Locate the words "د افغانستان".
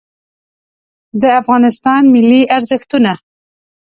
1.21-2.01